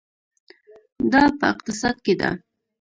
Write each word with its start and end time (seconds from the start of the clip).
دا 1.11 1.23
په 1.37 1.45
اقتصاد 1.53 1.95
کې 2.05 2.13
ده. 2.19 2.29